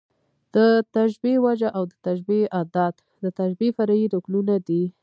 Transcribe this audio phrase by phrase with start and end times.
[0.55, 0.57] د
[0.95, 4.83] تشبېه وجه او د تشبېه ادات، د تشبېه فرعي رکنونه دي.